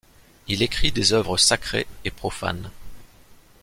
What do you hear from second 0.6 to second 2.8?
écrit des œuvres sacrée et profanes.